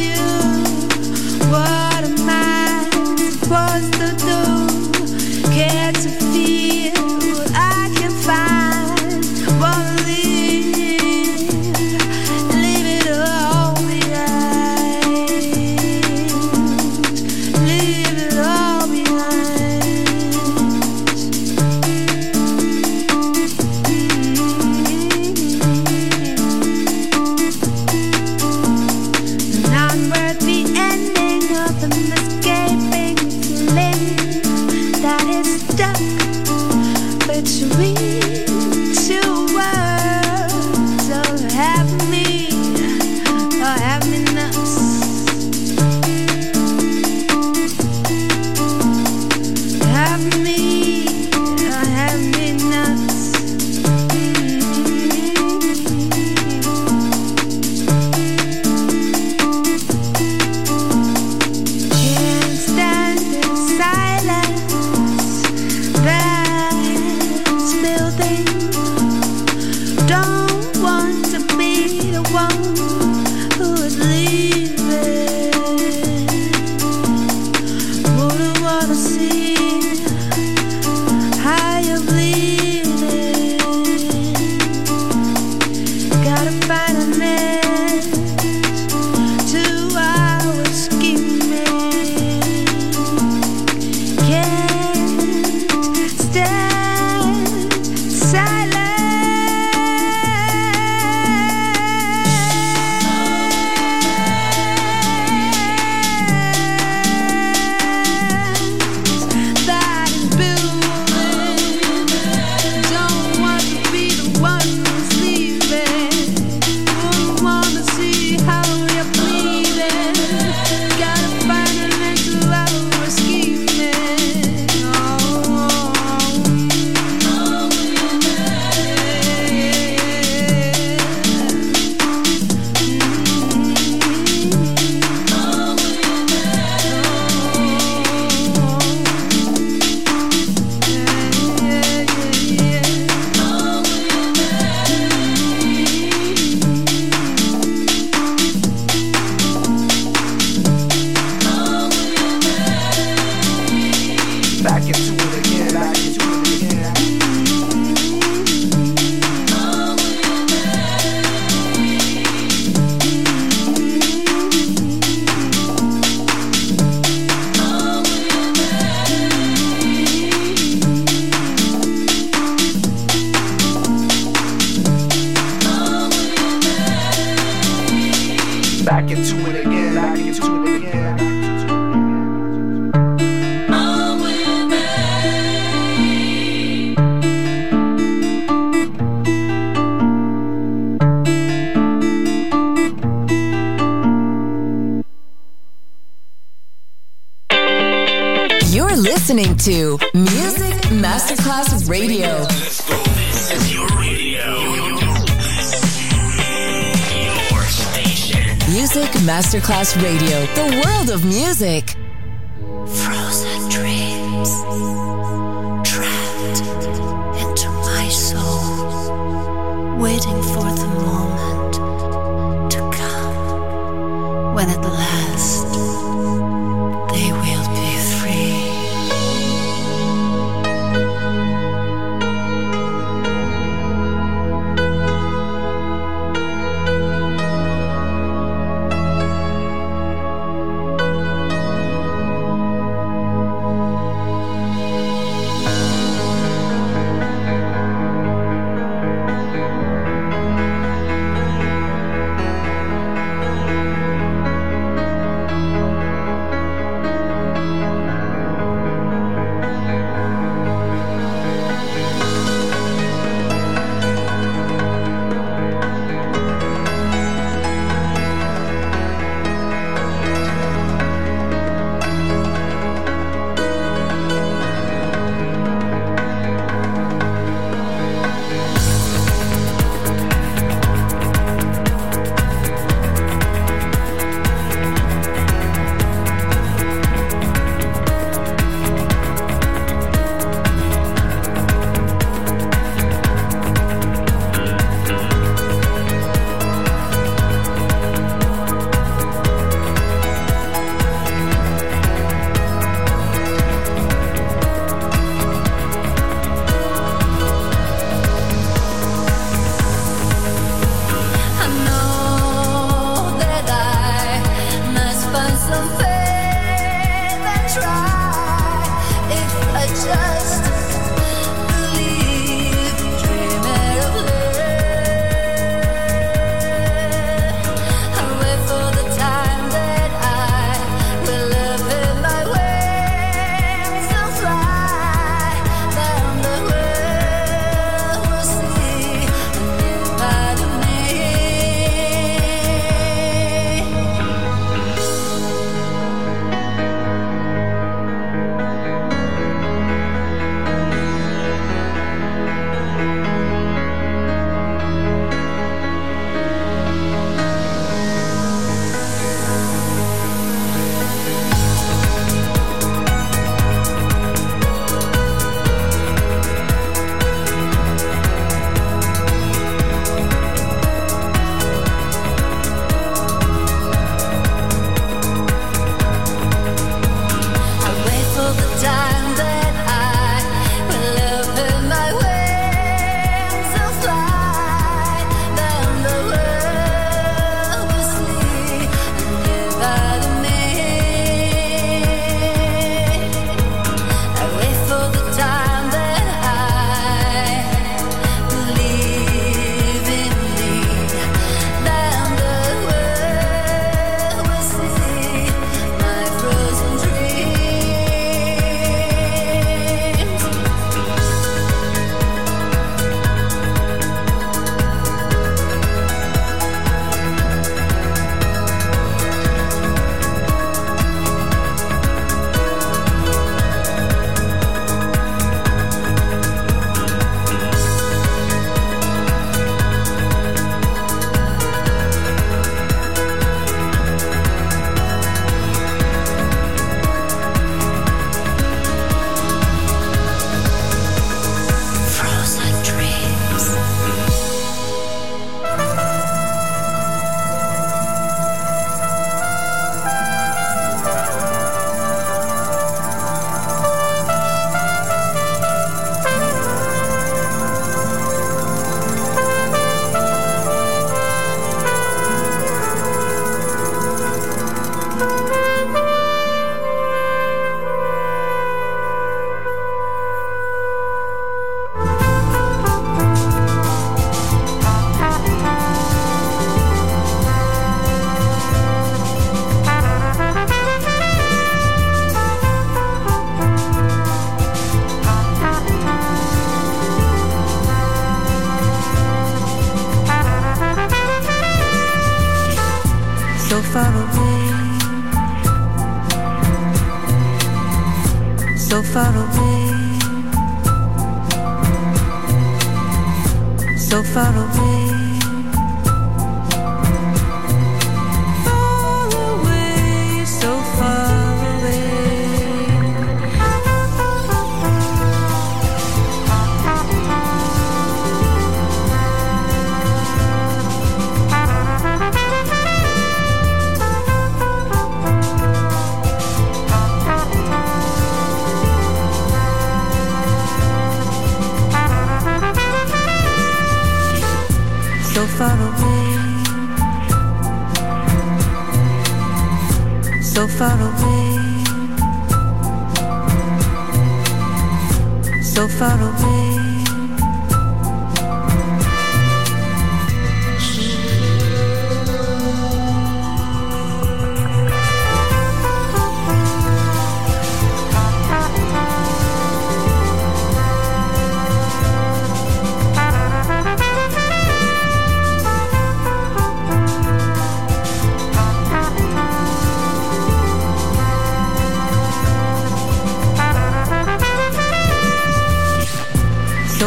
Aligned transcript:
you. 0.00 0.49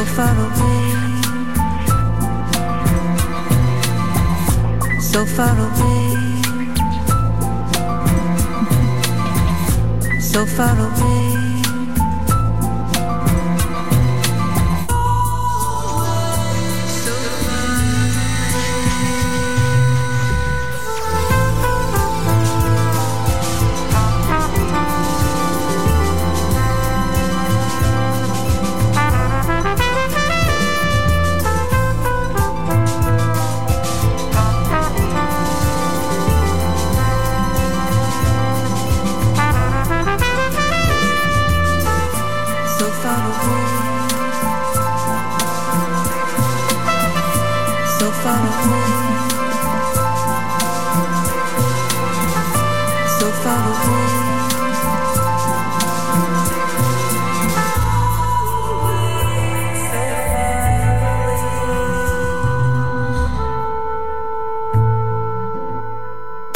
Far 0.05 0.35
away, 0.35 0.91
so 4.99 5.23
far 5.23 5.55
away, 5.67 6.15
so 10.19 10.45
far 10.47 10.79
away. 10.79 11.42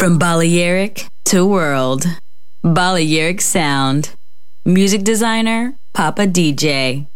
From 0.08 0.20
Balearic 0.20 1.06
to 1.26 1.46
World, 1.46 2.06
Balearic 2.64 3.42
Sound. 3.42 4.12
Music 4.64 5.04
designer, 5.04 5.76
Papa 5.94 6.26
DJ. 6.26 7.08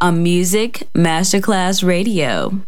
On 0.00 0.22
Music 0.22 0.88
Masterclass 0.96 1.86
Radio. 1.86 2.62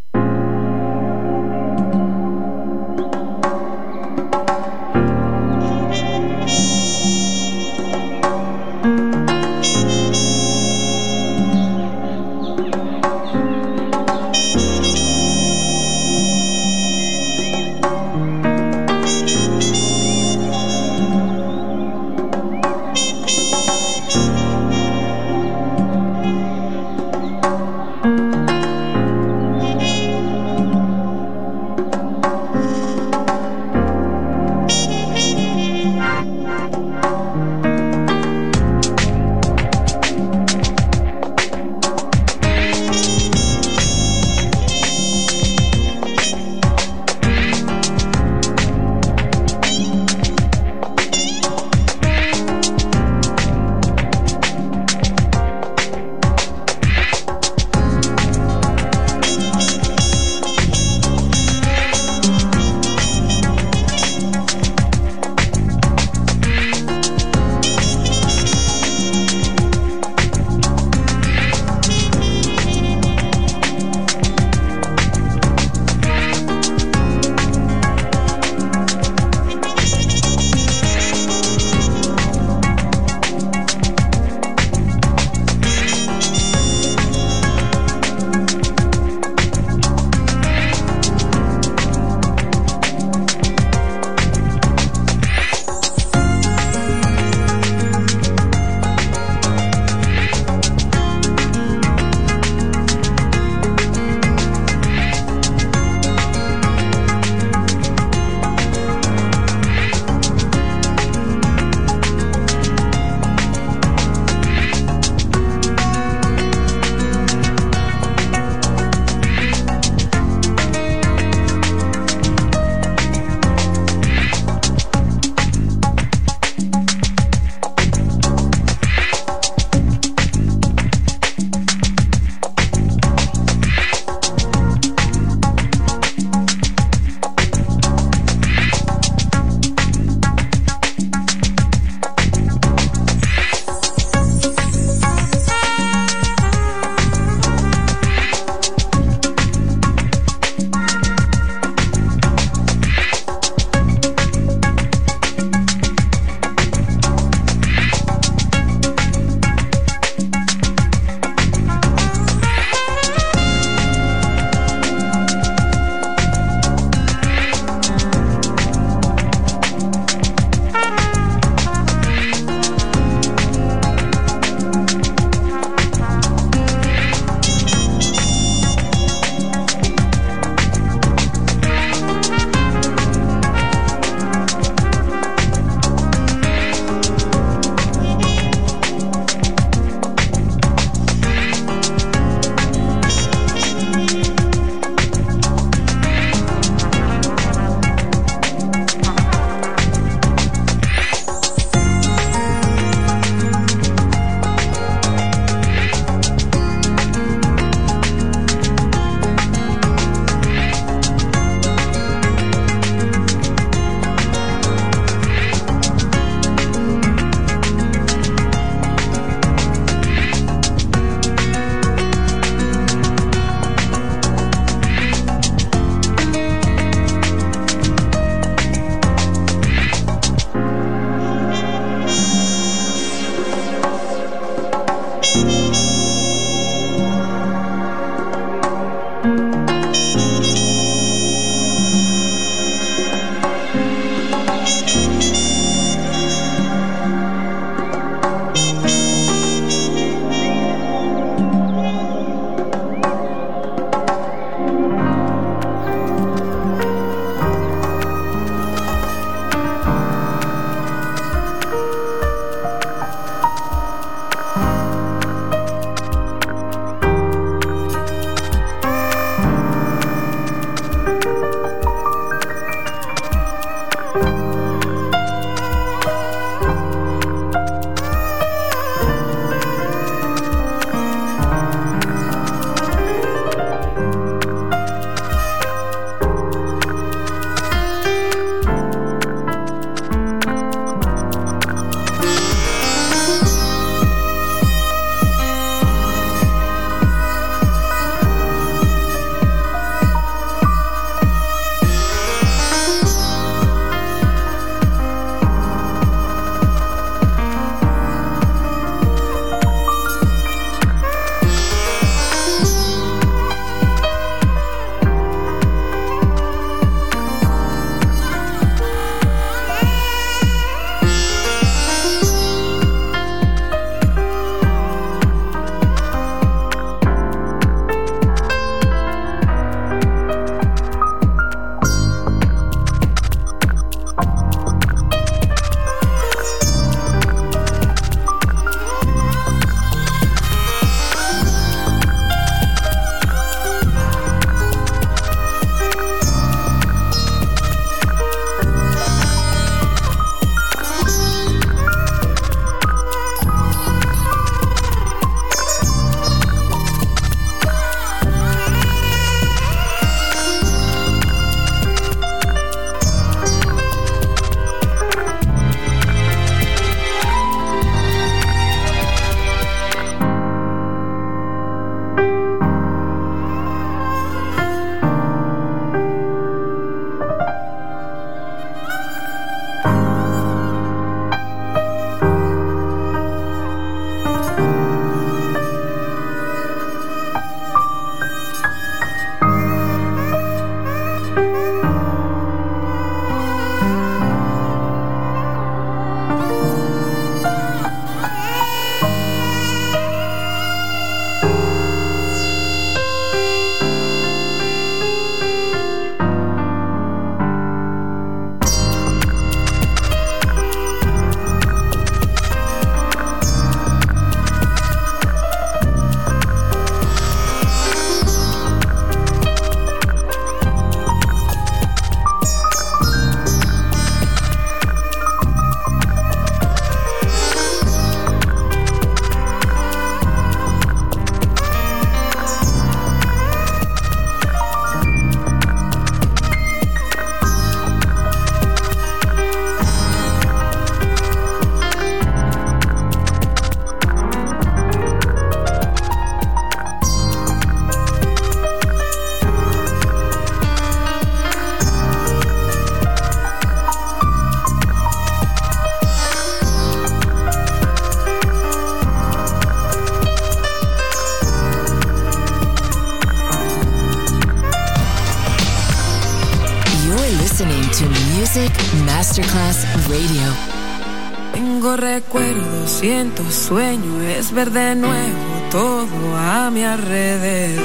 despierto, 473.41 473.51
sueño, 473.51 474.21
es 474.23 474.53
ver 474.53 474.71
de 474.71 474.95
nuevo 474.95 475.71
todo 475.71 476.37
a 476.37 476.71
mi 476.71 476.85
alrededor. 476.85 477.81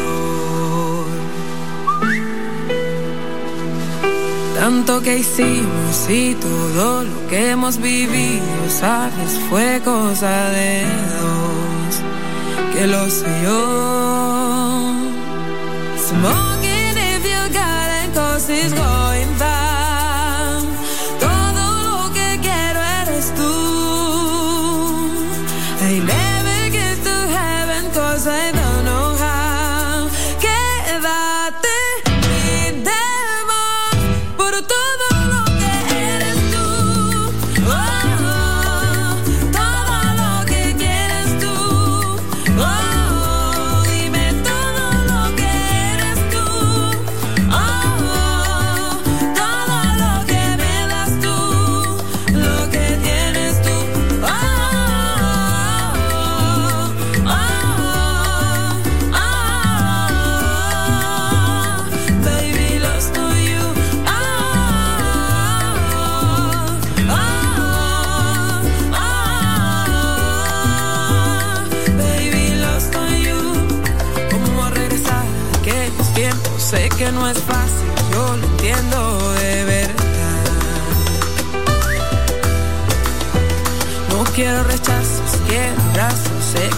Tanto 4.59 5.01
que 5.01 5.17
hicimos 5.17 6.09
y 6.09 6.35
todo 6.35 7.03
lo 7.03 7.27
que 7.27 7.51
hemos 7.51 7.77
vivido, 7.77 8.69
sabes, 8.69 9.39
fue 9.49 9.81
cosa 9.83 10.49
de 10.49 10.83
dos, 11.21 12.01
que 12.73 12.87
lo 12.87 13.09
sé 13.09 13.25
yo. 13.43 14.93
Smoking 15.97 16.97
if 16.97 17.23
you 17.23 17.53
got 17.53 17.89
it, 18.03 18.13
cause 18.13 18.49
it's 18.49 18.73
gone. 18.73 19.04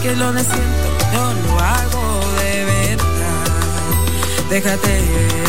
que 0.08 0.16
lo 0.16 0.32
de 0.32 0.42
siento, 0.42 0.90
no 1.14 1.34
lo 1.34 1.60
hago 1.60 2.22
de 2.42 2.66
verdad. 2.66 3.48
Déjate 4.50 5.47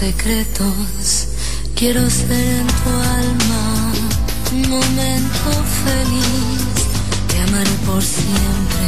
secretos, 0.00 1.28
quiero 1.74 2.08
ser 2.08 2.60
en 2.60 2.66
tu 2.66 2.90
alma 3.22 3.92
un 4.54 4.62
momento 4.76 5.50
feliz. 5.84 6.62
Te 7.28 7.36
amaré 7.46 7.74
por 7.84 8.02
siempre, 8.02 8.84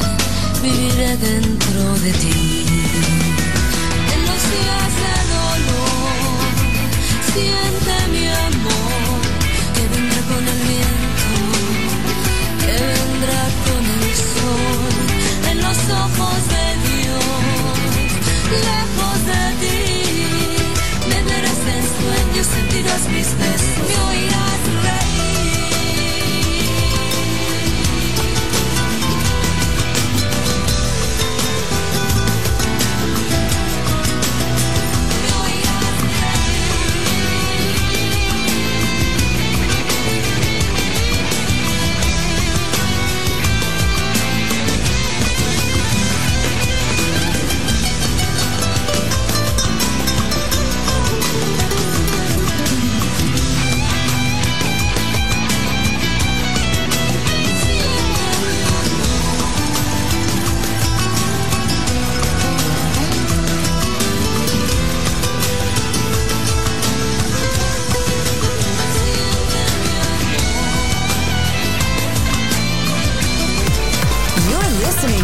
viviré 0.62 1.16
dentro 1.18 1.81
de 2.05 2.12
ti. 2.22 2.64
En 4.14 4.20
los 4.29 4.40
días 4.53 4.90
de 5.03 5.14
dolor, 5.37 6.51
siente 7.33 7.94
mi 8.14 8.27
amor, 8.48 9.20
que 9.75 9.85
vendrá 9.94 10.20
con 10.33 10.42
el 10.55 10.61
viento, 10.72 11.31
que 12.64 12.77
vendrá 12.94 13.42
con 13.66 13.83
el 13.96 14.07
sol. 14.33 14.92
En 15.51 15.57
los 15.66 15.79
ojos 16.05 16.40
de 16.55 16.66
Dios, 16.88 17.25
lejos 18.66 19.02
oirás 22.83 23.09
mis 23.09 23.27
test, 23.27 23.79
me 23.88 25.02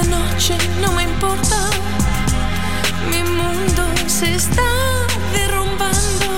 Noche 0.00 0.56
no 0.80 0.92
me 0.92 1.02
importa. 1.02 1.56
Mi 3.10 3.22
mundo 3.22 3.84
se 4.06 4.34
está 4.34 4.62
derrumbando. 5.32 6.28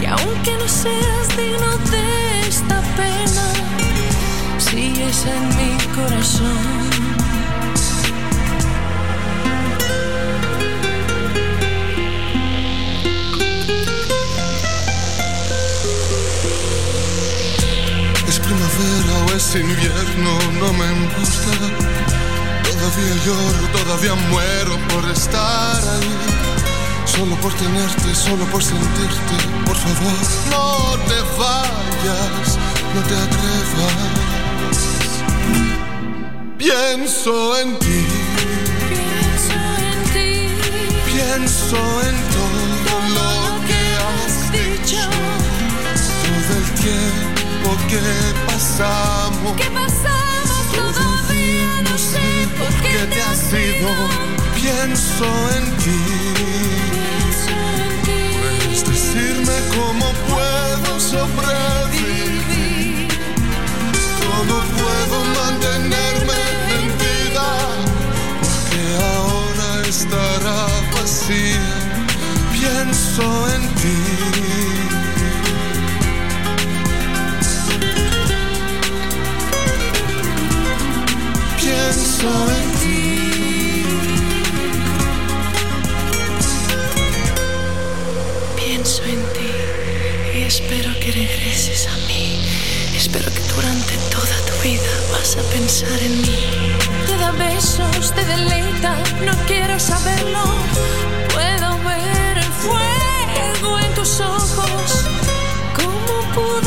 Y 0.00 0.06
aunque 0.06 0.56
no 0.58 0.68
seas 0.68 1.36
digno 1.36 1.76
de 1.90 2.40
esta 2.48 2.80
pena, 2.96 3.46
sigues 4.58 5.24
en 5.26 5.48
mi 5.56 5.76
corazón. 5.94 6.90
Es 18.28 18.38
primavera 18.38 19.14
o 19.26 19.36
es 19.36 19.54
invierno, 19.54 20.38
no 20.60 20.72
me 20.74 20.86
importa. 21.04 21.95
Todavía 22.86 23.16
lloro, 23.24 23.66
todavía 23.72 24.14
muero 24.30 24.78
por 24.90 25.10
estar 25.10 25.76
ahí. 25.76 26.14
Solo 27.04 27.34
por 27.40 27.52
tenerte, 27.54 28.14
solo 28.14 28.44
por 28.44 28.62
sentirte. 28.62 29.36
Por 29.64 29.76
favor, 29.76 30.14
no 30.50 30.96
te 31.08 31.20
vayas, 31.36 32.56
no 32.94 33.00
te 33.08 33.14
atrevas. 33.26 33.92
Pienso 36.56 37.58
en 37.58 37.76
ti, 37.80 38.06
Pienso 38.88 39.54
en 39.82 39.98
ti, 40.14 40.54
pienso 41.10 41.76
en 42.06 42.16
todo 42.36 42.96
lo 43.16 43.30
que 43.66 43.82
has 44.06 44.34
dicho. 44.52 45.02
Todo 46.22 46.50
el 46.56 46.66
tiempo 46.84 47.68
que 47.88 48.00
pasamos. 48.46 49.56
¿qué 49.56 49.70
pasamos? 49.72 50.25
Todavía 52.56 52.64
no 52.64 52.64
sé 52.64 52.64
por 52.64 52.72
qué 52.82 53.02
te 53.14 53.22
has 53.22 53.52
ido. 53.52 53.90
Pienso 54.54 55.26
en 55.56 55.64
ti. 55.76 56.02
Puedes 58.04 58.82
decirme 58.84 59.56
cómo 59.76 60.06
puedo 60.28 61.00
sobrevivir. 61.00 62.46
Vivir. 62.48 63.08
Cómo 64.26 64.56
puedo 64.80 65.16
mantenerme 65.40 66.40
en 66.76 66.84
vida. 67.04 67.48
Porque 68.40 68.80
ahora 69.14 69.68
estará 69.88 70.60
vacía. 70.94 71.68
Pienso 72.52 73.24
en 73.54 73.55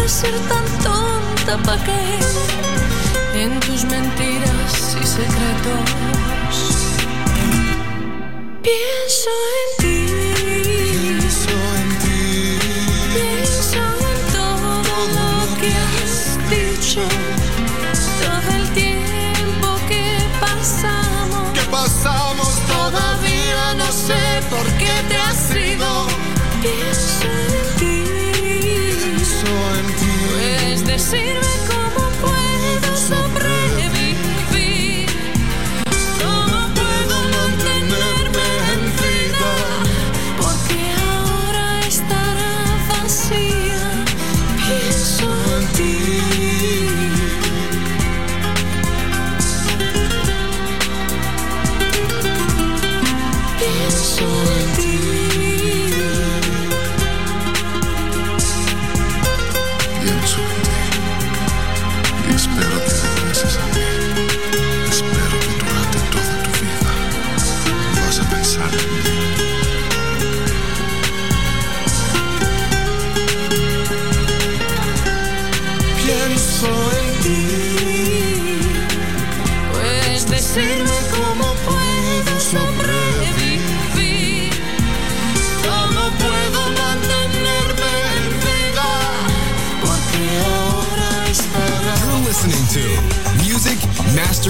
ser 0.10 0.38
tan 0.50 0.66
tonta 0.84 1.58
para 1.64 1.84
caer 1.86 2.26
en 3.36 3.60
tus 3.62 3.84
mentiras. 3.86 4.59
y 4.59 4.59
secretos? 5.20 5.90
Pienso 8.62 9.30
en 9.30 9.79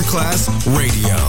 Class 0.10 0.50
Radio. 0.66 1.29